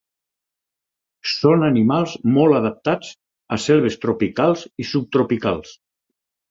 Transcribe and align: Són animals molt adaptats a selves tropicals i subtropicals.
Són 1.33 1.65
animals 1.67 2.17
molt 2.39 2.59
adaptats 2.63 3.13
a 3.59 3.63
selves 3.69 4.03
tropicals 4.09 4.69
i 4.87 4.93
subtropicals. 4.97 5.81